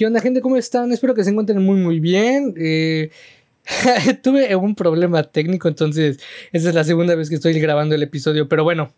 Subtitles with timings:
[0.00, 0.40] ¿Qué onda gente?
[0.40, 0.92] ¿Cómo están?
[0.92, 2.54] Espero que se encuentren muy muy bien.
[2.56, 3.10] Eh,
[4.22, 6.18] tuve un problema técnico, entonces
[6.52, 8.94] esta es la segunda vez que estoy grabando el episodio, pero bueno,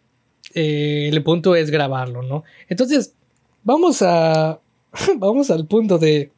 [0.55, 2.45] eh, el punto es grabarlo, ¿no?
[2.69, 3.17] Entonces,
[3.65, 4.61] vamos a...
[5.17, 6.31] vamos al punto de...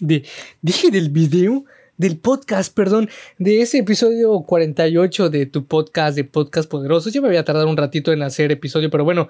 [0.00, 0.22] de
[0.60, 1.64] dije del video
[1.96, 3.08] del podcast, perdón,
[3.38, 7.08] de ese episodio 48 de tu podcast, de Podcast Poderoso.
[7.08, 9.28] Ya me había tardado un ratito en hacer episodio, pero bueno,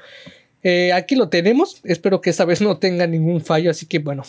[0.65, 1.81] eh, aquí lo tenemos.
[1.85, 4.23] Espero que esta vez no tenga ningún fallo, así que bueno,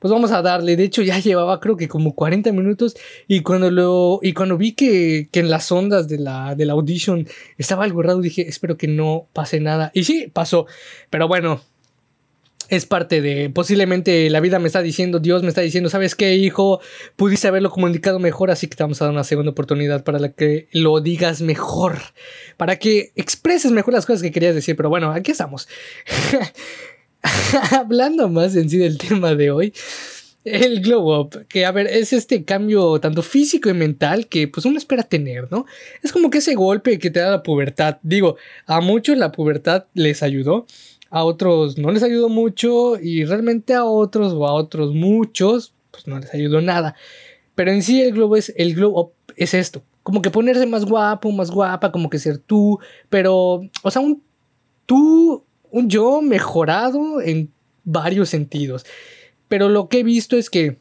[0.00, 0.76] pues vamos a darle.
[0.76, 2.96] De hecho, ya llevaba creo que como 40 minutos
[3.28, 6.72] y cuando lo y cuando vi que, que en las ondas de la, de la
[6.72, 7.26] audition
[7.56, 9.90] estaba algo raro, dije, espero que no pase nada.
[9.94, 10.66] Y sí, pasó.
[11.10, 11.60] Pero bueno,
[12.68, 16.36] es parte de, posiblemente la vida me está diciendo, Dios me está diciendo, ¿sabes qué,
[16.36, 16.80] hijo?
[17.16, 20.68] Pudiste haberlo comunicado mejor, así que te vamos a dar una segunda oportunidad para que
[20.72, 21.98] lo digas mejor,
[22.56, 25.66] para que expreses mejor las cosas que querías decir, pero bueno, aquí estamos.
[27.72, 29.72] Hablando más en sí del tema de hoy.
[30.44, 34.64] El glow up, que a ver, es este cambio tanto físico y mental que pues
[34.64, 35.66] uno espera tener, ¿no?
[36.02, 37.98] Es como que ese golpe que te da la pubertad.
[38.02, 40.66] Digo, a muchos la pubertad les ayudó,
[41.10, 46.06] a otros no les ayudó mucho y realmente a otros o a otros muchos pues
[46.06, 46.94] no les ayudó nada.
[47.54, 50.84] Pero en sí el globo es el glow up es esto, como que ponerse más
[50.84, 54.22] guapo, más guapa, como que ser tú, pero o sea, un
[54.84, 57.52] tú, un yo mejorado en
[57.84, 58.84] varios sentidos.
[59.48, 60.78] Pero lo que he visto es que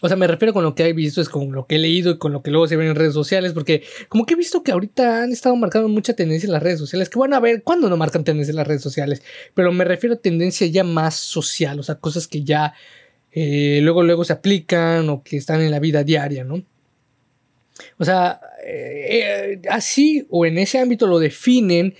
[0.00, 2.12] o sea, me refiero con lo que he visto, es con lo que he leído
[2.12, 4.62] y con lo que luego se ve en redes sociales, porque como que he visto
[4.62, 7.62] que ahorita han estado marcando mucha tendencia en las redes sociales, que bueno, a ver,
[7.62, 9.22] ¿cuándo no marcan tendencia en las redes sociales?
[9.54, 12.74] Pero me refiero a tendencia ya más social, o sea, cosas que ya
[13.32, 16.62] eh, luego, luego se aplican o que están en la vida diaria, ¿no?
[17.98, 21.94] O sea, eh, así o en ese ámbito lo definen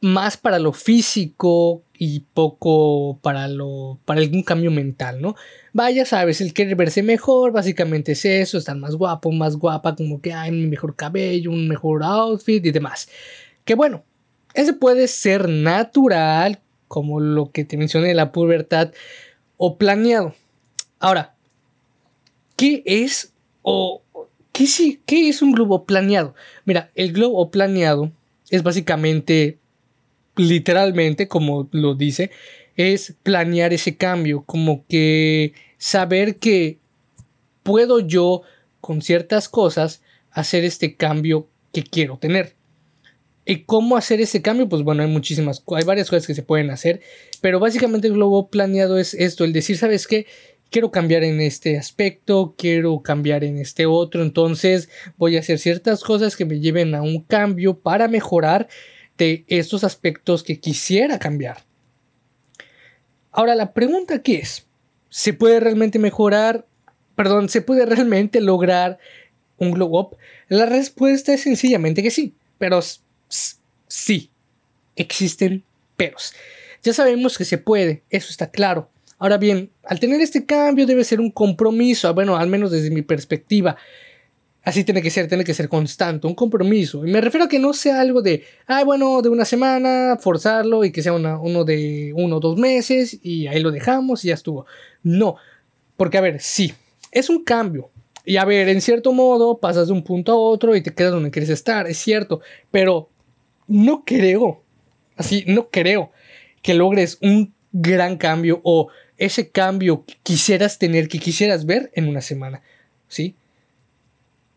[0.00, 5.36] más para lo físico y poco para lo para algún cambio mental, ¿no?
[5.74, 10.22] Vaya, sabes, el querer verse mejor, básicamente es eso, estar más guapo, más guapa, como
[10.22, 13.10] que hay un mejor cabello, un mejor outfit y demás.
[13.66, 14.02] Que bueno,
[14.54, 18.92] ese puede ser natural, como lo que te mencioné, la pubertad,
[19.58, 20.34] o planeado.
[21.00, 21.34] Ahora,
[22.56, 24.00] ¿qué es o
[24.52, 26.34] qué, sí, qué es un globo planeado?
[26.64, 28.10] Mira, el globo planeado
[28.48, 29.58] es básicamente,
[30.36, 32.30] literalmente, como lo dice,
[32.76, 36.78] es planear ese cambio, como que saber que
[37.62, 38.42] puedo yo
[38.80, 42.54] con ciertas cosas hacer este cambio que quiero tener.
[43.44, 44.68] ¿Y cómo hacer ese cambio?
[44.68, 47.00] Pues bueno, hay muchísimas, hay varias cosas que se pueden hacer,
[47.40, 50.26] pero básicamente el globo planeado es esto, el decir, ¿sabes qué?
[50.70, 56.04] Quiero cambiar en este aspecto, quiero cambiar en este otro, entonces voy a hacer ciertas
[56.04, 58.68] cosas que me lleven a un cambio para mejorar
[59.48, 61.64] estos aspectos que quisiera cambiar.
[63.32, 64.66] Ahora, la pregunta aquí es,
[65.08, 66.66] ¿se puede realmente mejorar?
[67.14, 68.98] Perdón, ¿se puede realmente lograr
[69.58, 70.16] un glow up?
[70.48, 72.80] La respuesta es sencillamente que sí, pero
[73.88, 74.30] sí,
[74.96, 75.64] existen
[75.96, 76.34] peros.
[76.82, 78.90] Ya sabemos que se puede, eso está claro.
[79.18, 83.02] Ahora bien, al tener este cambio debe ser un compromiso, bueno, al menos desde mi
[83.02, 83.76] perspectiva.
[84.62, 87.06] Así tiene que ser, tiene que ser constante, un compromiso.
[87.06, 90.84] Y me refiero a que no sea algo de, ay, bueno, de una semana, forzarlo
[90.84, 94.34] y que sea uno de uno o dos meses y ahí lo dejamos y ya
[94.34, 94.66] estuvo.
[95.02, 95.36] No,
[95.96, 96.74] porque a ver, sí,
[97.10, 97.90] es un cambio.
[98.24, 101.12] Y a ver, en cierto modo pasas de un punto a otro y te quedas
[101.12, 102.40] donde quieres estar, es cierto,
[102.70, 103.08] pero
[103.66, 104.62] no creo,
[105.16, 106.12] así, no creo
[106.62, 112.08] que logres un gran cambio o ese cambio que quisieras tener, que quisieras ver en
[112.08, 112.62] una semana,
[113.08, 113.34] ¿sí?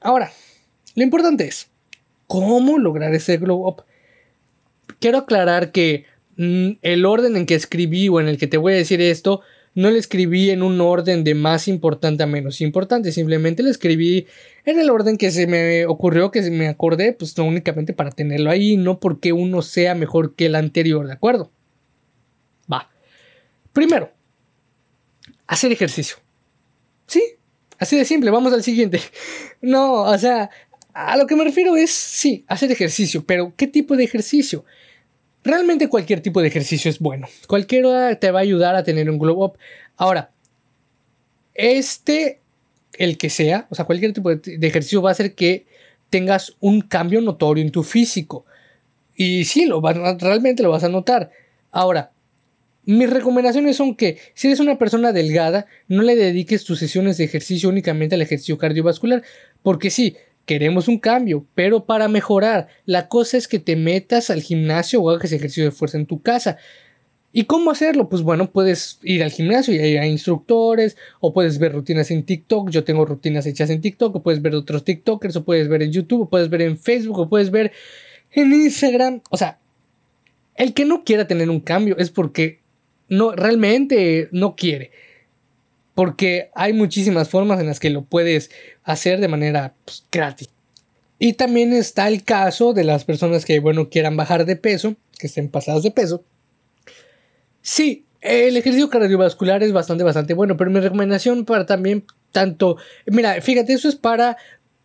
[0.03, 0.31] Ahora,
[0.95, 1.69] lo importante es,
[2.27, 3.83] ¿cómo lograr ese glow up?
[4.99, 6.05] Quiero aclarar que
[6.35, 9.41] mm, el orden en que escribí o en el que te voy a decir esto,
[9.75, 14.27] no lo escribí en un orden de más importante a menos importante, simplemente lo escribí
[14.65, 18.11] en el orden que se me ocurrió, que se me acordé, pues no únicamente para
[18.11, 21.51] tenerlo ahí, no porque uno sea mejor que el anterior, ¿de acuerdo?
[22.71, 22.91] Va.
[23.71, 24.11] Primero,
[25.47, 26.17] hacer ejercicio.
[27.07, 27.21] ¿Sí?
[27.83, 29.01] Así de simple, vamos al siguiente.
[29.61, 30.49] No, o sea,
[30.93, 34.63] a lo que me refiero es, sí, hacer ejercicio, pero ¿qué tipo de ejercicio?
[35.43, 37.27] Realmente cualquier tipo de ejercicio es bueno.
[37.47, 39.57] Cualquiera te va a ayudar a tener un glow up.
[39.97, 40.31] Ahora,
[41.53, 42.41] este,
[42.93, 45.65] el que sea, o sea, cualquier tipo de ejercicio va a hacer que
[46.09, 48.45] tengas un cambio notorio en tu físico.
[49.15, 51.31] Y sí, lo realmente lo vas a notar.
[51.71, 52.11] Ahora,
[52.85, 57.23] mis recomendaciones son que si eres una persona delgada, no le dediques tus sesiones de
[57.23, 59.23] ejercicio únicamente al ejercicio cardiovascular,
[59.61, 60.15] porque sí,
[60.45, 65.09] queremos un cambio, pero para mejorar, la cosa es que te metas al gimnasio o
[65.09, 66.57] hagas ejercicio de fuerza en tu casa.
[67.35, 68.09] ¿Y cómo hacerlo?
[68.09, 72.69] Pues bueno, puedes ir al gimnasio y hay instructores, o puedes ver rutinas en TikTok.
[72.69, 75.91] Yo tengo rutinas hechas en TikTok, o puedes ver otros TikTokers, o puedes ver en
[75.91, 77.71] YouTube, o puedes ver en Facebook, o puedes ver
[78.31, 79.21] en Instagram.
[79.31, 79.57] O sea,
[80.55, 82.62] el que no quiera tener un cambio es porque
[83.09, 84.91] no realmente no quiere.
[85.95, 88.49] Porque hay muchísimas formas en las que lo puedes
[88.83, 90.49] hacer de manera pues, gratis.
[91.19, 95.27] Y también está el caso de las personas que, bueno, quieran bajar de peso, que
[95.27, 96.23] estén pasadas de peso
[97.63, 102.75] Sí, el ejercicio cardiovascular es bastante, bastante bueno, pero mi recomendación para también tanto,
[103.05, 104.37] mira, fíjate, eso es para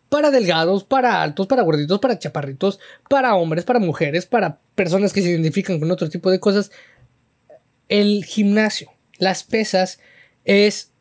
[0.07, 2.79] para delgados, para altos, para gorditos, para chaparritos,
[3.09, 6.71] para hombres, para mujeres, para personas que se identifican con otro tipo de cosas.
[7.89, 9.99] El gimnasio, las pesas
[10.45, 10.93] es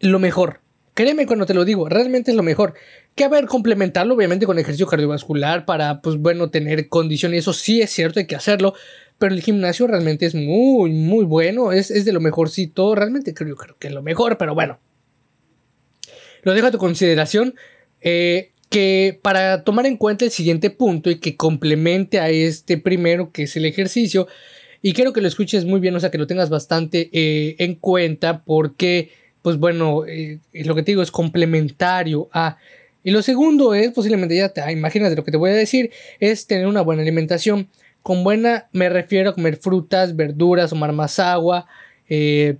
[0.00, 0.60] lo mejor.
[0.94, 2.74] Créeme cuando te lo digo, realmente es lo mejor.
[3.14, 7.52] Que a ver, complementarlo obviamente con ejercicio cardiovascular para, pues bueno, tener condición y eso
[7.52, 8.74] sí es cierto, hay que hacerlo.
[9.18, 11.72] Pero el gimnasio realmente es muy, muy bueno.
[11.72, 12.94] Es, de lo mejorcito.
[12.94, 14.78] Realmente creo, creo que es lo mejor, pero bueno.
[16.42, 17.54] Lo dejo a tu consideración.
[18.02, 23.30] Eh, que para tomar en cuenta el siguiente punto y que complemente a este primero,
[23.32, 24.26] que es el ejercicio.
[24.82, 27.74] Y quiero que lo escuches muy bien, o sea, que lo tengas bastante eh, en
[27.74, 29.10] cuenta porque,
[29.42, 32.58] pues bueno, eh, lo que te digo es complementario a...
[33.02, 35.90] Y lo segundo es, posiblemente ya te imaginas de lo que te voy a decir,
[36.18, 37.68] es tener una buena alimentación.
[38.02, 41.66] Con buena me refiero a comer frutas, verduras, tomar más agua,
[42.08, 42.56] eh,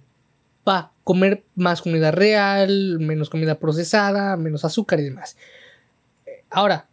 [1.07, 5.37] comer más comida real, menos comida procesada, menos azúcar y demás.
[6.51, 6.87] Ahora,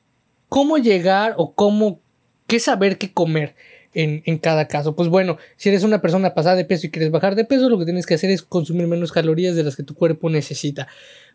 [0.49, 1.99] ¿cómo llegar o cómo,
[2.45, 3.55] qué saber qué comer?
[3.93, 4.95] En, en, cada caso.
[4.95, 7.77] Pues bueno, si eres una persona pasada de peso y quieres bajar de peso, lo
[7.77, 10.87] que tienes que hacer es consumir menos calorías de las que tu cuerpo necesita.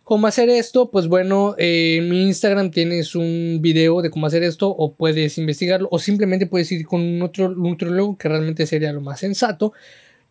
[0.09, 0.91] ¿Cómo hacer esto?
[0.91, 5.87] Pues bueno, en mi Instagram tienes un video de cómo hacer esto o puedes investigarlo
[5.91, 9.75] o simplemente puedes ir con un otro nutriólogo que realmente sería lo más sensato.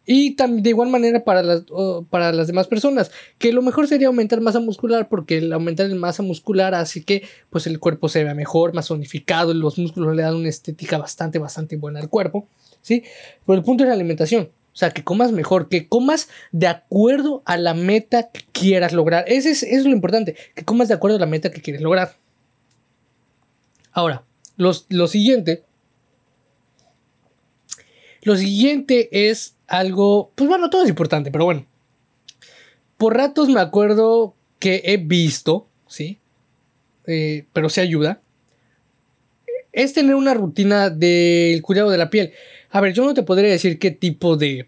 [0.09, 1.65] Y de igual manera para las,
[2.09, 5.95] para las demás personas, que lo mejor sería aumentar masa muscular porque el aumentar la
[5.97, 10.23] masa muscular hace que pues el cuerpo se vea mejor, más unificado, los músculos le
[10.23, 12.47] dan una estética bastante, bastante buena al cuerpo,
[12.81, 13.03] ¿sí?
[13.45, 14.49] Pero el punto es la alimentación.
[14.71, 19.25] O sea, que comas mejor, que comas de acuerdo a la meta que quieras lograr.
[19.27, 22.15] Ese es, es lo importante, que comas de acuerdo a la meta que quieres lograr.
[23.91, 24.23] Ahora,
[24.55, 24.73] lo
[25.07, 25.65] siguiente.
[28.21, 31.65] Lo siguiente es algo, pues bueno, todo es importante, pero bueno.
[32.97, 36.19] Por ratos me acuerdo que he visto, ¿sí?
[37.05, 38.21] Eh, pero se ayuda.
[39.71, 42.33] Es tener una rutina del cuidado de la piel.
[42.71, 44.65] A ver, yo no te podría decir qué tipo de,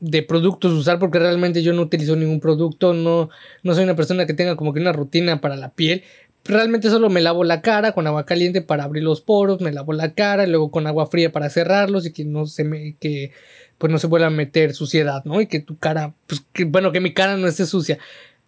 [0.00, 3.30] de productos usar porque realmente yo no utilizo ningún producto, no,
[3.62, 6.02] no soy una persona que tenga como que una rutina para la piel.
[6.44, 9.94] Realmente solo me lavo la cara con agua caliente para abrir los poros, me lavo
[9.94, 13.32] la cara, luego con agua fría para cerrarlos y que no se me que
[13.84, 15.42] pues no se vuelva a meter suciedad, ¿no?
[15.42, 17.98] Y que tu cara, pues que, bueno, que mi cara no esté sucia.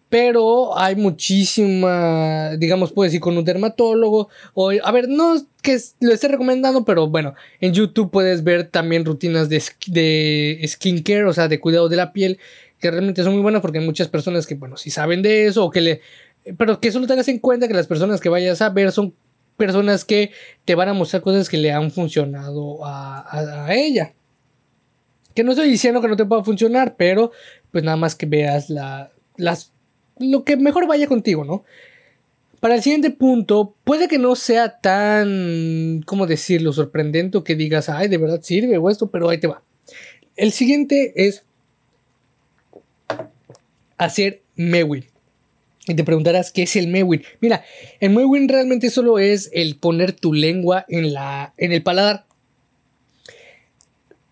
[0.09, 4.29] Pero hay muchísima, digamos, puedes ir con un dermatólogo.
[4.55, 9.05] O, a ver, no que lo esté recomendando, pero bueno, en YouTube puedes ver también
[9.05, 12.39] rutinas de, de skincare, o sea, de cuidado de la piel,
[12.79, 15.65] que realmente son muy buenas porque hay muchas personas que, bueno, si saben de eso,
[15.65, 16.01] o que le.
[16.57, 19.13] Pero que solo tengas en cuenta que las personas que vayas a ver son
[19.55, 20.31] personas que
[20.65, 24.15] te van a mostrar cosas que le han funcionado a, a ella.
[25.37, 27.31] Que no estoy diciendo que no te pueda funcionar, pero
[27.71, 29.71] pues nada más que veas la, las
[30.17, 31.63] lo que mejor vaya contigo, ¿no?
[32.59, 37.87] Para el siguiente punto, puede que no sea tan, ¿cómo decirlo?, sorprendente o que digas,
[37.87, 39.61] ay, de verdad sirve o esto, pero ahí te va.
[40.35, 41.43] El siguiente es
[43.99, 45.05] hacer Mewin.
[45.85, 47.21] Y te preguntarás, ¿qué es el Mewin?
[47.41, 47.63] Mira,
[47.99, 52.25] el Mewin realmente solo es el poner tu lengua en, la, en el paladar.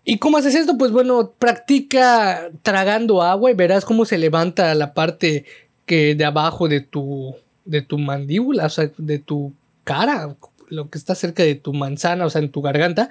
[0.08, 0.78] ¿Y cómo haces esto?
[0.78, 5.44] Pues bueno, practica tragando agua y verás cómo se levanta la parte
[5.84, 7.34] que de abajo de tu,
[7.64, 10.36] de tu mandíbula, o sea, de tu cara,
[10.68, 13.10] lo que está cerca de tu manzana, o sea, en tu garganta.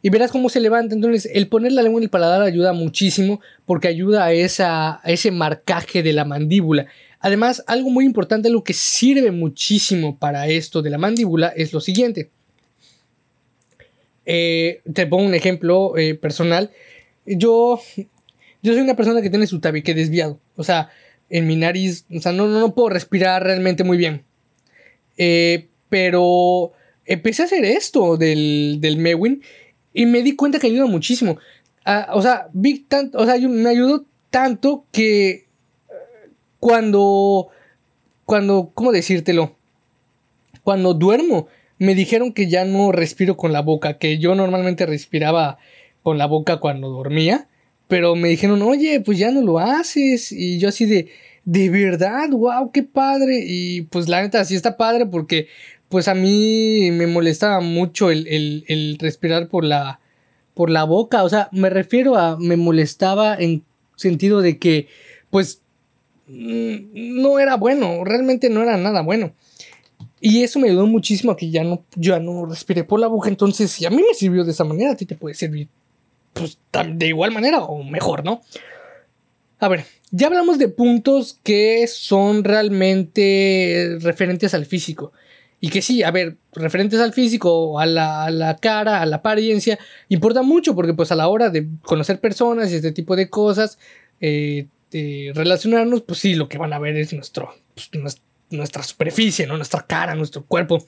[0.00, 0.94] Y verás cómo se levanta.
[0.94, 5.10] Entonces, el poner la lengua en el paladar ayuda muchísimo porque ayuda a, esa, a
[5.10, 6.86] ese marcaje de la mandíbula.
[7.18, 11.80] Además, algo muy importante, lo que sirve muchísimo para esto de la mandíbula es lo
[11.80, 12.30] siguiente.
[14.26, 16.70] Eh, te pongo un ejemplo eh, personal.
[17.26, 17.80] Yo,
[18.62, 20.38] yo soy una persona que tiene su tabique desviado.
[20.56, 20.90] O sea,
[21.30, 24.24] en mi nariz, o sea, no, no, puedo respirar realmente muy bien.
[25.16, 26.72] Eh, pero
[27.04, 29.42] empecé a hacer esto del, del Mewin
[29.92, 31.38] y me di cuenta que ayuda muchísimo.
[31.84, 35.46] Ah, o sea, vi o sea, me ayudó tanto que
[36.60, 37.48] cuando,
[38.24, 39.56] cuando, ¿cómo decírtelo?
[40.62, 41.48] Cuando duermo,
[41.82, 45.58] me dijeron que ya no respiro con la boca, que yo normalmente respiraba
[46.02, 47.48] con la boca cuando dormía
[47.92, 50.32] pero me dijeron, oye, pues ya no lo haces.
[50.32, 51.10] Y yo así de,
[51.44, 53.44] de verdad, wow, qué padre.
[53.46, 55.48] Y pues la neta, sí está padre porque
[55.90, 60.00] pues a mí me molestaba mucho el, respirar por la,
[60.54, 61.22] por la boca.
[61.22, 63.62] O sea, me refiero a, me molestaba en
[63.96, 64.88] sentido de que,
[65.28, 65.60] pues,
[66.28, 69.34] mm, no era bueno, realmente no era nada bueno.
[70.24, 73.28] Y eso me ayudó muchísimo a que ya no, ya no respiré por la boca.
[73.28, 75.68] Entonces, si a mí me sirvió de esa manera, a ti te puede servir
[76.32, 76.58] pues
[76.94, 78.40] de igual manera o mejor, ¿no?
[79.58, 85.12] A ver, ya hablamos de puntos que son realmente referentes al físico.
[85.60, 89.16] Y que sí, a ver, referentes al físico, a la, a la, cara, a la
[89.16, 89.76] apariencia,
[90.08, 93.78] importa mucho porque pues a la hora de conocer personas y este tipo de cosas,
[94.20, 94.68] eh,
[95.34, 97.90] relacionarnos, pues sí, lo que van a ver es nuestro, pues,
[98.52, 99.56] nuestra superficie, ¿no?
[99.56, 100.84] Nuestra cara, nuestro cuerpo.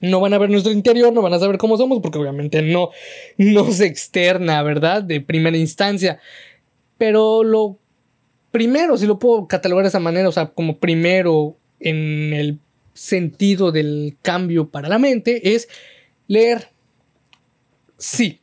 [0.00, 2.90] No van a ver nuestro interior, no van a saber cómo somos, porque obviamente no,
[3.38, 5.02] no se externa, ¿verdad?
[5.02, 6.20] De primera instancia.
[6.98, 7.78] Pero lo
[8.50, 12.58] primero, si lo puedo catalogar de esa manera, o sea, como primero en el
[12.94, 15.68] sentido del cambio para la mente, es
[16.26, 16.70] leer.
[17.98, 18.40] Sí,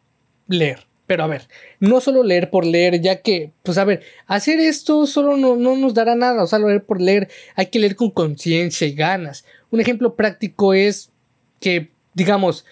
[0.48, 0.86] leer.
[1.06, 1.48] Pero a ver,
[1.80, 5.76] no solo leer por leer, ya que, pues a ver, hacer esto solo no, no
[5.76, 9.46] nos dará nada, o sea, leer por leer, hay que leer con conciencia y ganas.
[9.70, 11.12] Un ejemplo práctico es
[11.60, 12.66] que, digamos,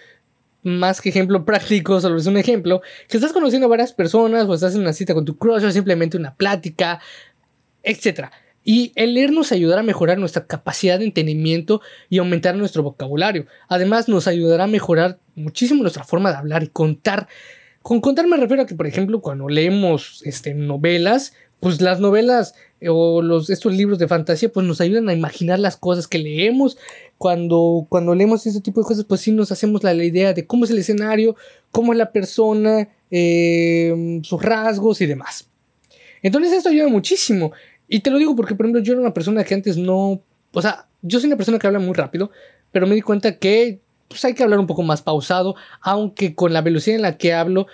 [0.62, 4.54] más que ejemplo práctico, solo es un ejemplo, que estás conociendo a varias personas o
[4.54, 7.00] estás en una cita con tu crush o simplemente una plática,
[7.82, 8.28] etc.
[8.64, 13.46] Y el leer nos ayudará a mejorar nuestra capacidad de entendimiento y aumentar nuestro vocabulario.
[13.68, 17.28] Además, nos ayudará a mejorar muchísimo nuestra forma de hablar y contar.
[17.82, 22.54] Con contar me refiero a que, por ejemplo, cuando leemos este, novelas, pues las novelas
[22.88, 26.76] o los, estos libros de fantasía pues nos ayudan a imaginar las cosas que leemos.
[27.18, 30.64] Cuando, cuando leemos este tipo de cosas pues sí nos hacemos la, idea de cómo
[30.64, 31.36] es el escenario,
[31.70, 35.48] cómo es la persona, eh, sus rasgos y demás.
[36.22, 37.52] Entonces esto ayuda muchísimo.
[37.86, 40.20] Y te lo digo porque por ejemplo yo era una persona que antes no...
[40.52, 42.32] O sea, yo soy una persona que habla muy rápido,
[42.72, 43.80] pero me di cuenta que
[44.12, 47.34] pues hay que hablar un poco más pausado, aunque con la velocidad en la que
[47.34, 47.66] hablo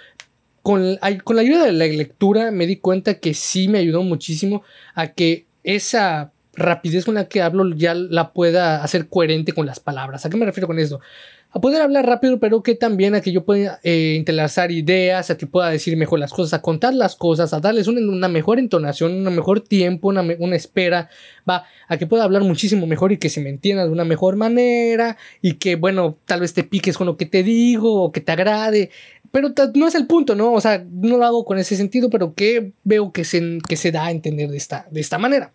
[0.63, 4.63] con, la ayuda de la lectura me di cuenta que sí me ayudó muchísimo
[4.95, 9.81] a que esa rapidez con la que hablo ya la pueda hacer coherente con las
[9.81, 10.27] palabras.
[10.27, 11.01] ¿A qué me refiero con eso?
[11.51, 15.39] A poder hablar rápido, pero que también a que yo pueda eh, entrelazar ideas, a
[15.39, 19.27] que pueda decir mejor las cosas, a contar las cosas, a darles una, mejor entonación,
[19.27, 21.09] un mejor tiempo, una, una, espera,
[21.49, 24.37] va, a que pueda hablar muchísimo mejor y que se me entienda de una mejor
[24.37, 28.21] manera y que, bueno, tal vez te piques con lo que te digo o que
[28.21, 28.91] te agrade
[29.31, 30.53] pero no es el punto, ¿no?
[30.53, 33.93] O sea, no lo hago con ese sentido, pero que veo que se, que se
[33.93, 35.53] da a entender de esta, de esta manera.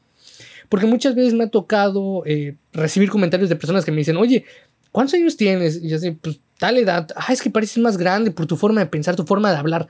[0.74, 4.44] Porque muchas veces me ha tocado eh, recibir comentarios de personas que me dicen, oye,
[4.92, 5.80] ¿cuántos años tienes?
[5.84, 8.82] Y yo sé, pues tal edad, ah, es que pareces más grande por tu forma
[8.82, 9.88] de pensar, tu forma de hablar.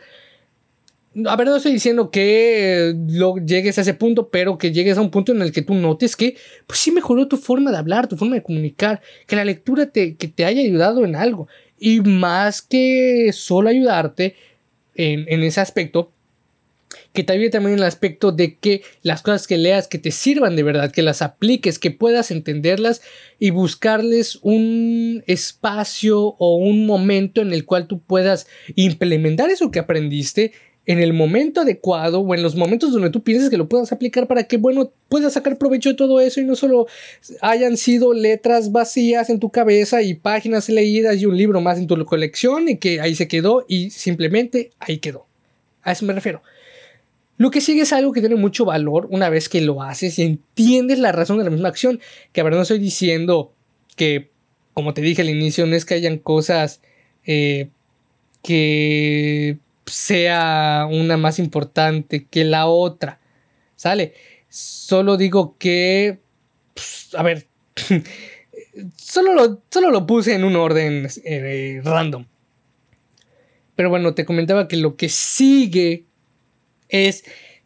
[1.25, 5.01] A ver, no estoy diciendo que lo llegues a ese punto, pero que llegues a
[5.01, 6.35] un punto en el que tú notes que,
[6.67, 10.17] pues sí mejoró tu forma de hablar, tu forma de comunicar, que la lectura te,
[10.17, 11.47] que te haya ayudado en algo.
[11.79, 14.35] Y más que solo ayudarte
[14.95, 16.11] en, ese aspecto,
[17.13, 20.55] que te ayude también el aspecto de que las cosas que leas que te sirvan
[20.55, 23.01] de verdad, que las apliques, que puedas entenderlas
[23.39, 29.79] y buscarles un espacio o un momento en el cual tú puedas implementar eso que
[29.79, 30.51] aprendiste
[30.85, 34.27] en el momento adecuado o en los momentos donde tú pienses que lo puedas aplicar
[34.27, 36.87] para que, bueno, puedas sacar provecho de todo eso y no solo
[37.41, 41.87] hayan sido letras vacías en tu cabeza y páginas leídas y un libro más en
[41.87, 45.25] tu colección y que ahí se quedó y simplemente ahí quedó.
[45.83, 46.41] A eso me refiero.
[47.37, 50.23] Lo que sigue es algo que tiene mucho valor una vez que lo haces y
[50.23, 51.99] entiendes la razón de la misma acción.
[52.31, 53.53] Que a ver, no estoy diciendo
[53.95, 54.29] que,
[54.73, 56.81] como te dije al inicio, no es que hayan cosas
[57.25, 57.69] eh,
[58.43, 63.19] que sea una más importante que la otra.
[63.75, 64.13] ¿Sale?
[64.49, 66.19] Solo digo que...
[66.73, 67.47] Pues, a ver.
[68.95, 72.25] solo, lo, solo lo puse en un orden eh, random.
[73.75, 76.05] Pero bueno, te comentaba que lo que sigue
[76.93, 77.25] es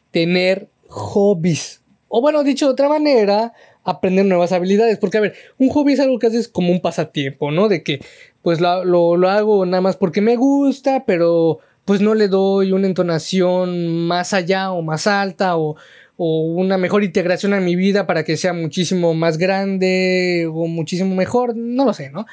[0.09, 1.83] tener hobbies.
[2.07, 3.53] O bueno, dicho de otra manera,
[3.83, 4.97] aprender nuevas habilidades.
[4.97, 7.67] Porque, a ver, un hobby es algo que haces como un pasatiempo, ¿no?
[7.67, 7.99] De que,
[8.41, 12.85] pues lo, lo hago nada más porque me gusta, pero pues no le doy una
[12.85, 15.77] entonación más allá o más alta o,
[16.17, 21.55] una mejor integración a mi vida para que sea muchísimo más grande o muchísimo mejor,
[21.55, 22.25] no lo sé, ¿no?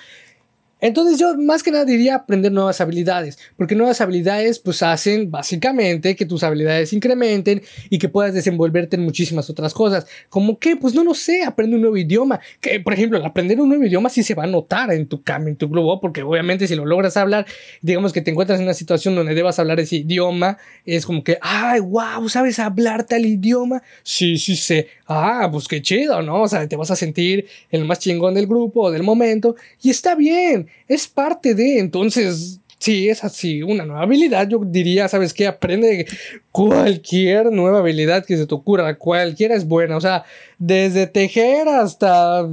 [0.84, 6.14] Entonces yo más que nada diría aprender nuevas habilidades, porque nuevas habilidades pues hacen básicamente
[6.14, 10.06] que tus habilidades incrementen y que puedas desenvolverte en muchísimas otras cosas.
[10.28, 12.38] Como que, pues no lo sé, aprende un nuevo idioma.
[12.60, 15.22] Que por ejemplo, al aprender un nuevo idioma sí se va a notar en tu
[15.22, 17.46] cambio, en tu globo, porque obviamente si lo logras hablar,
[17.80, 21.38] digamos que te encuentras en una situación donde debas hablar ese idioma, es como que,
[21.40, 23.82] ay, wow, ¿sabes hablar tal idioma?
[24.02, 24.88] Sí, sí sé.
[25.06, 26.42] Ah, pues qué chido, ¿no?
[26.42, 29.88] O sea, te vas a sentir el más chingón del grupo o del momento y
[29.88, 35.32] está bien es parte de, entonces, si es así, una nueva habilidad, yo diría, ¿sabes
[35.32, 35.46] qué?
[35.46, 36.06] Aprende
[36.52, 40.24] cualquier nueva habilidad que se te ocurra, cualquiera es buena, o sea,
[40.58, 42.46] desde tejer hasta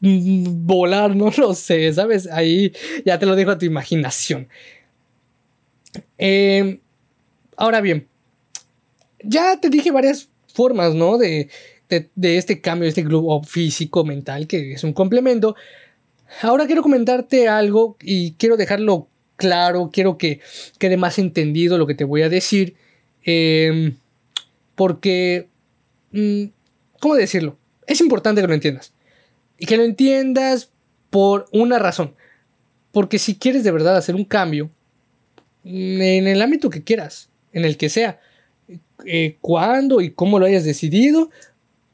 [0.00, 2.28] volar, no lo sé, ¿sabes?
[2.30, 2.72] Ahí
[3.04, 4.48] ya te lo dejo a tu imaginación.
[6.18, 6.78] Em,
[7.56, 8.06] ahora bien,
[9.22, 11.18] ya te dije varias formas, ¿no?
[11.18, 11.48] De,
[11.88, 15.56] de este cambio, de este globo físico, mental, que es un complemento.
[16.42, 20.40] Ahora quiero comentarte algo y quiero dejarlo claro, quiero que
[20.78, 22.76] quede más entendido lo que te voy a decir,
[23.24, 23.96] em,
[24.74, 25.48] porque,
[26.12, 26.44] mm,
[27.00, 27.58] ¿cómo decirlo?
[27.86, 28.92] Es importante que lo entiendas.
[29.58, 30.70] Y que lo entiendas
[31.10, 32.14] por una razón.
[32.92, 34.70] Porque si quieres de verdad hacer un cambio,
[35.64, 38.20] mm, en el ámbito que quieras, en el que sea,
[39.06, 41.30] eh, cuándo y cómo lo hayas decidido,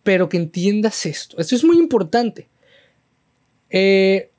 [0.03, 1.39] pero que entiendas esto.
[1.39, 2.49] Esto es muy importante.
[3.71, 4.31] Eh,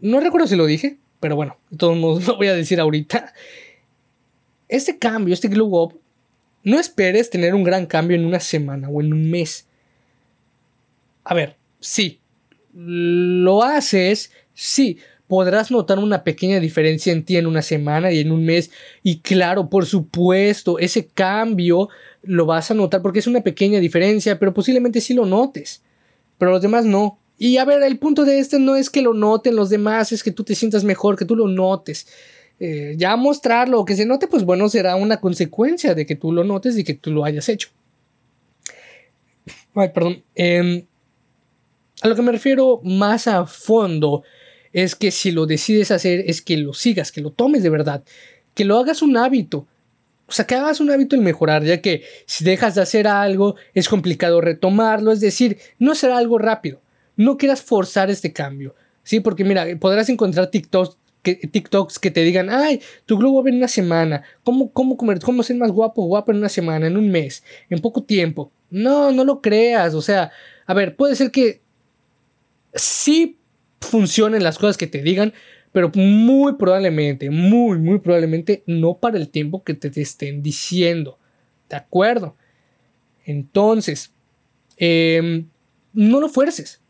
[0.00, 3.32] no recuerdo si lo dije, pero bueno, de todos modos lo voy a decir ahorita.
[4.68, 6.00] Este cambio, este glow up,
[6.62, 9.68] no esperes tener un gran cambio en una semana o en un mes.
[11.22, 12.20] A ver, sí,
[12.74, 18.30] lo haces, sí, podrás notar una pequeña diferencia en ti en una semana y en
[18.32, 18.70] un mes.
[19.02, 21.88] Y claro, por supuesto, ese cambio
[22.22, 25.82] lo vas a notar porque es una pequeña diferencia, pero posiblemente sí lo notes.
[26.38, 27.18] Pero los demás no.
[27.38, 30.22] Y a ver, el punto de este no es que lo noten los demás, es
[30.22, 32.06] que tú te sientas mejor, que tú lo notes.
[32.58, 36.32] Eh, ya mostrarlo o que se note, pues bueno, será una consecuencia de que tú
[36.32, 37.68] lo notes y que tú lo hayas hecho.
[39.74, 40.22] Ay, perdón.
[40.34, 40.86] Em,
[42.00, 44.22] a lo que me refiero más a fondo
[44.72, 48.02] es que si lo decides hacer, es que lo sigas, que lo tomes de verdad,
[48.54, 49.66] que lo hagas un hábito.
[50.26, 53.56] O sea, que hagas un hábito el mejorar, ya que si dejas de hacer algo,
[53.74, 56.80] es complicado retomarlo, es decir, no será algo rápido
[57.16, 59.20] no quieras forzar este cambio, ¿sí?
[59.20, 63.56] Porque mira, podrás encontrar TikToks que, TikToks que te digan, ay, tu globo va en
[63.56, 67.10] una semana, ¿Cómo, cómo, comer, cómo ser más guapo guapo en una semana, en un
[67.10, 68.52] mes, en poco tiempo.
[68.70, 70.30] No, no lo creas, o sea,
[70.66, 71.62] a ver, puede ser que
[72.74, 73.38] sí
[73.80, 75.32] funcionen las cosas que te digan,
[75.72, 81.18] pero muy probablemente, muy, muy probablemente no para el tiempo que te, estén diciendo.
[81.68, 82.36] ¿De acuerdo?
[83.24, 84.12] Entonces,
[84.76, 85.48] em,
[85.92, 86.80] no lo fuerces.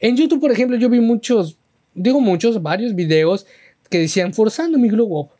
[0.00, 1.58] En YouTube, por ejemplo, yo vi muchos,
[1.94, 3.46] digo muchos, varios videos
[3.90, 5.30] que decían forzando mi globo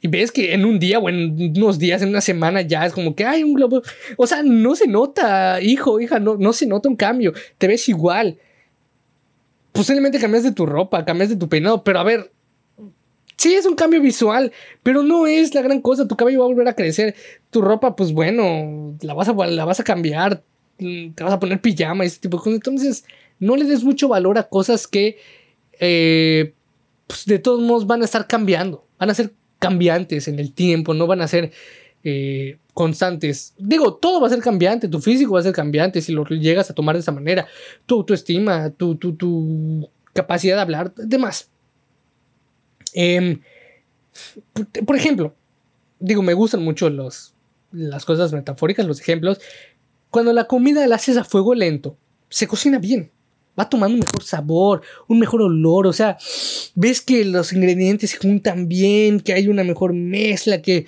[0.00, 2.92] Y ves que en un día o en unos días, en una semana ya es
[2.92, 3.82] como que hay un globo.
[4.16, 7.32] O sea, no se nota, hijo, hija, no, no se nota un cambio.
[7.58, 8.38] Te ves igual.
[9.72, 12.30] Posiblemente cambias de tu ropa, cambias de tu peinado, pero a ver,
[13.36, 16.06] sí es un cambio visual, pero no es la gran cosa.
[16.06, 17.14] Tu cabello va a volver a crecer.
[17.50, 20.42] Tu ropa, pues bueno, la vas a, la vas a cambiar.
[20.78, 22.54] Te vas a poner pijama ese tipo de cosas.
[22.54, 23.04] Entonces,
[23.42, 25.18] no le des mucho valor a cosas que
[25.80, 26.54] eh,
[27.08, 30.94] pues, de todos modos van a estar cambiando, van a ser cambiantes en el tiempo,
[30.94, 31.50] no van a ser
[32.04, 33.52] eh, constantes.
[33.58, 36.70] Digo, todo va a ser cambiante, tu físico va a ser cambiante si lo llegas
[36.70, 37.48] a tomar de esa manera,
[37.84, 41.50] tu autoestima, tu, tu, tu capacidad de hablar, demás.
[42.94, 43.40] Em,
[44.86, 45.34] por ejemplo,
[45.98, 47.34] digo, me gustan mucho los,
[47.72, 49.40] las cosas metafóricas, los ejemplos.
[50.10, 51.96] Cuando la comida la haces a fuego lento,
[52.28, 53.10] se cocina bien
[53.58, 56.16] va tomando un mejor sabor, un mejor olor, o sea,
[56.74, 60.86] ves que los ingredientes se juntan bien, que hay una mejor mezcla, que,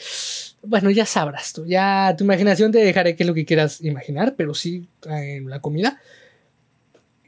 [0.63, 4.35] bueno, ya sabrás tú, ya tu imaginación te dejaré que es lo que quieras imaginar,
[4.37, 6.01] pero sí en la comida.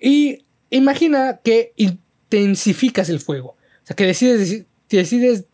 [0.01, 5.45] Y imagina que intensificas el fuego, o sea, que decides, decides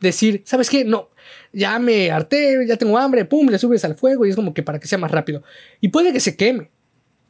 [0.00, 0.84] decir, ¿sabes qué?
[0.84, 1.10] No,
[1.52, 4.62] ya me harté, ya tengo hambre, pum, le subes al fuego y es como que
[4.62, 5.42] para que sea más rápido.
[5.80, 6.70] Y puede que se queme,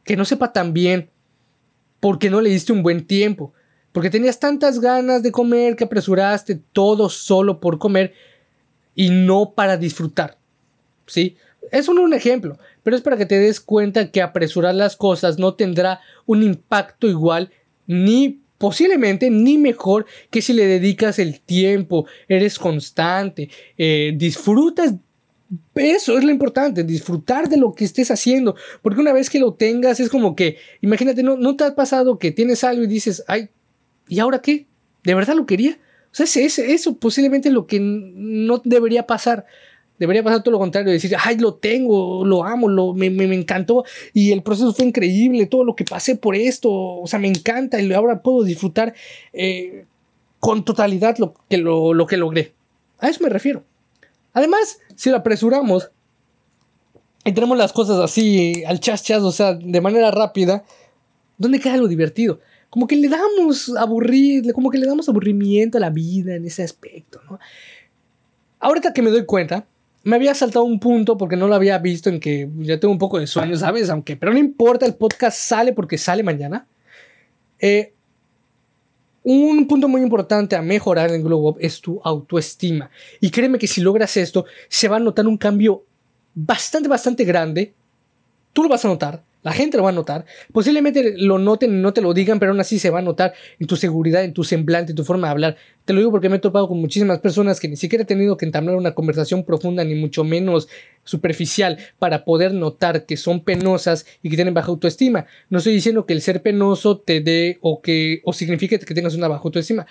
[0.03, 1.09] que no sepa tan bien,
[2.03, 3.53] porque no le diste un buen tiempo,
[3.93, 8.13] porque tenías tantas ganas de comer que apresuraste todo solo por comer
[8.93, 10.37] y no para disfrutar.
[11.05, 11.37] ¿Sí?
[11.71, 15.39] Es solo un ejemplo, pero es para que te des cuenta que apresurar las cosas
[15.39, 17.51] no tendrá un impacto igual
[17.87, 24.95] ni posiblemente ni mejor que si le dedicas el tiempo, eres constante, eh, disfrutas
[25.75, 29.53] eso es lo importante, disfrutar de lo que estés haciendo, porque una vez que lo
[29.53, 33.23] tengas es como que, imagínate, ¿no, no te ha pasado que tienes algo y dices,
[33.27, 33.49] ay,
[34.07, 34.67] ¿y ahora qué?
[35.03, 35.77] ¿De verdad lo quería?
[36.11, 39.45] O sea, ese, eso posiblemente es lo que no debería pasar.
[39.97, 43.83] Debería pasar todo lo contrario, decir, ay, lo tengo, lo amo, lo, me, me, encantó
[44.13, 47.79] y el proceso fue increíble, todo lo que pasé por esto, o sea, me encanta
[47.79, 48.93] y ahora puedo disfrutar
[49.33, 49.85] eh,
[50.39, 52.53] con totalidad lo que, lo, lo que logré.
[52.99, 53.63] A eso me refiero.
[54.33, 55.91] Además, si lo apresuramos
[57.23, 60.63] y tenemos las cosas así al chas chas, o sea, de manera rápida,
[61.37, 62.39] ¿dónde queda lo divertido?
[62.69, 63.71] Como que le damos
[64.53, 67.39] como que le damos aburrimiento a la vida en ese aspecto, ¿no?
[68.59, 69.67] Ahorita que me doy cuenta,
[70.03, 72.97] me había saltado un punto porque no lo había visto en que ya tengo un
[72.97, 73.89] poco de sueño, ¿sabes?
[73.89, 76.65] Aunque, pero no importa, el podcast sale porque sale mañana.
[77.59, 77.92] Eh,
[79.23, 82.89] un punto muy importante a mejorar en Glow Up es tu autoestima.
[83.21, 85.83] Y créeme que si logras esto, se va a notar un cambio
[86.35, 87.73] bastante, bastante grande.
[88.51, 89.23] Tú lo vas a notar.
[89.43, 90.25] La gente lo va a notar.
[90.51, 93.67] Posiblemente lo noten no te lo digan, pero aún así se va a notar en
[93.67, 95.57] tu seguridad, en tu semblante, en tu forma de hablar.
[95.85, 98.37] Te lo digo porque me he topado con muchísimas personas que ni siquiera he tenido
[98.37, 100.69] que entablar una conversación profunda, ni mucho menos
[101.03, 105.25] superficial, para poder notar que son penosas y que tienen baja autoestima.
[105.49, 109.15] No estoy diciendo que el ser penoso te dé o que o signifique que tengas
[109.15, 109.85] una baja autoestima,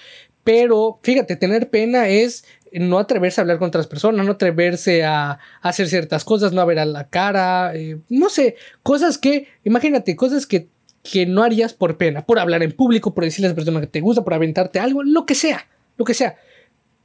[0.44, 5.38] pero fíjate, tener pena es no atreverse a hablar con otras personas, no atreverse a,
[5.60, 10.16] hacer ciertas cosas, no a ver a la cara, eh, no sé, cosas que, imagínate,
[10.16, 10.68] cosas que,
[11.02, 13.88] que no harías por pena, por hablar en público, por decirle a las personas que
[13.88, 16.36] te gusta, por aventarte algo, lo que sea, lo que sea.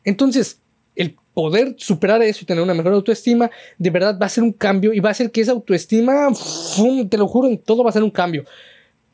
[0.03, 0.61] Entonces,
[0.95, 4.53] el poder superar eso y tener una mejor autoestima, de verdad va a ser un
[4.53, 6.29] cambio y va a hacer que esa autoestima,
[7.09, 8.45] te lo juro, en todo va a ser un cambio.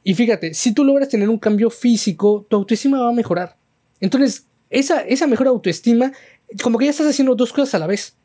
[0.04, 3.56] Y fíjate, si tú logras tener un cambio físico, tu autoestima va a mejorar.
[4.04, 6.12] Entonces, esa, esa mejor autoestima
[6.62, 8.18] como que ya estás haciendo dos cosas a la vez.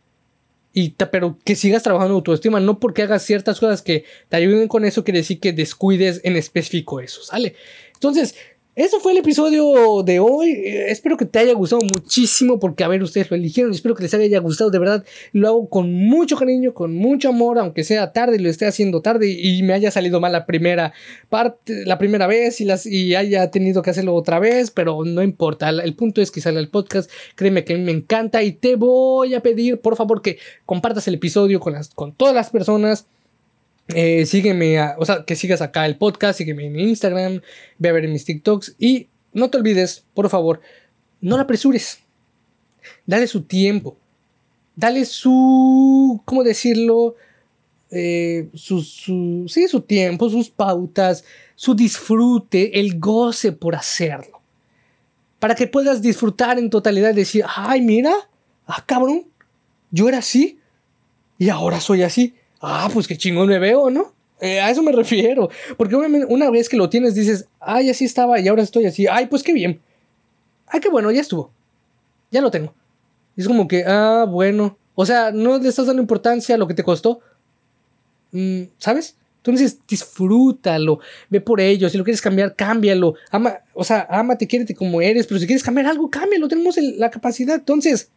[0.73, 4.67] Y pero que sigas trabajando en autoestima, no porque hagas ciertas cosas que te ayuden
[4.67, 7.55] con eso, quiere decir que descuides en específico eso, ¿sale?
[7.95, 8.35] Entonces,
[8.79, 10.51] eso fue el episodio de hoy.
[10.53, 13.73] Eh, espero que te haya gustado muchísimo porque, a ver, ustedes lo eligieron.
[13.73, 14.71] Espero que les haya gustado.
[14.71, 18.67] De verdad, lo hago con mucho cariño, con mucho amor, aunque sea tarde, lo esté
[18.67, 20.93] haciendo tarde y me haya salido mal la primera
[21.29, 25.25] parte, la primera vez y, las, y haya tenido que hacerlo otra vez, pero no
[25.25, 25.71] importa.
[25.71, 27.11] El, punto es que sale el podcast.
[27.35, 31.09] Créeme que a mí me encanta y te voy a pedir, por favor, que compartas
[31.09, 33.09] el episodio con, las, con todas las personas
[33.89, 37.41] eh, sígueme, o sea, que sigas acá el podcast, sígueme en Instagram,
[37.79, 40.61] ve a ver mis TikToks y no te olvides, por favor,
[41.21, 42.01] no la apresures.
[43.07, 43.97] Dale su tiempo.
[44.77, 47.17] Dale su, ¿cómo decirlo?
[47.91, 51.25] Eh, su, su, sí, su tiempo, sus pautas,
[51.55, 54.43] su disfrute, el goce por hacerlo.
[55.39, 58.13] Para que puedas disfrutar en totalidad y decir, ay, mira,
[58.67, 59.27] ah, cabrón,
[59.91, 60.59] yo era así
[61.39, 64.15] y ahora soy así ah, pues qué chingón me veo, ¿no?
[64.41, 65.49] Eh, a eso me refiero.
[65.77, 69.07] Porque una vez que lo tienes dices, ay, así estaba y ahora estoy así.
[69.07, 69.81] Ay, pues qué bien.
[70.67, 71.51] Ay, qué bueno, ya estuvo.
[72.31, 72.75] Ya lo tengo.
[73.37, 74.79] es como que, ah, bueno.
[74.95, 77.21] O sea, no le estás dando importancia a lo que te costó.
[78.33, 79.17] Mm, ¿Sabes?
[79.37, 80.99] Entonces disfrútalo,
[81.31, 81.89] ve por ello.
[81.89, 83.15] Si lo quieres cambiar, cámbialo.
[83.73, 85.27] O sea, ámate, quiérete como eres.
[85.27, 86.49] Pero si quieres cambiar algo, cámbialo.
[86.49, 87.57] Tenemos la capacidad.
[87.57, 88.11] Entonces,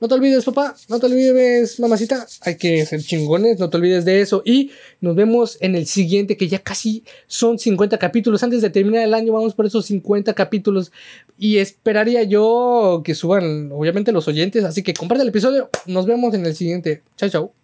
[0.00, 0.74] no te olvides, papá.
[0.88, 2.26] No te olvides, mamacita.
[2.40, 3.58] Hay que ser chingones.
[3.58, 4.42] No te olvides de eso.
[4.44, 8.42] Y nos vemos en el siguiente, que ya casi son 50 capítulos.
[8.42, 10.90] Antes de terminar el año, vamos por esos 50 capítulos.
[11.38, 14.64] Y esperaría yo que suban, obviamente, los oyentes.
[14.64, 15.68] Así que comparte el episodio.
[15.84, 17.02] Nos vemos en el siguiente.
[17.16, 17.59] Chao, chao.